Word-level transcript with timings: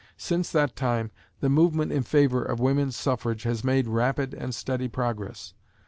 Since 0.17 0.51
that 0.51 0.75
time, 0.75 1.11
the 1.41 1.47
movement 1.49 1.91
in 1.91 2.01
favor 2.01 2.41
of 2.43 2.59
women's 2.59 2.95
suffrage 2.95 3.43
has 3.43 3.63
made 3.63 3.87
rapid 3.87 4.33
and 4.33 4.55
steady 4.55 4.87
progress. 4.87 5.53